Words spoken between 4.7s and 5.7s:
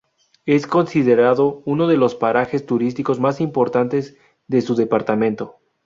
Departamento.